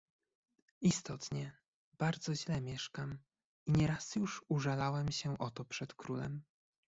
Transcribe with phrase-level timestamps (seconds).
[0.81, 1.51] "Istotnie,
[1.97, 3.17] bardzo źle mieszkam
[3.65, 6.43] i nieraz już użalałem się o to przed królem."